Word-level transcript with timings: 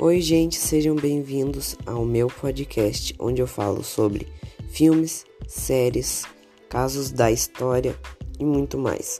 Oi, 0.00 0.20
gente, 0.20 0.54
sejam 0.54 0.94
bem-vindos 0.94 1.74
ao 1.84 2.04
meu 2.04 2.28
podcast, 2.28 3.12
onde 3.18 3.42
eu 3.42 3.48
falo 3.48 3.82
sobre 3.82 4.28
filmes, 4.68 5.26
séries, 5.44 6.22
casos 6.68 7.10
da 7.10 7.32
história 7.32 7.98
e 8.38 8.44
muito 8.44 8.78
mais. 8.78 9.18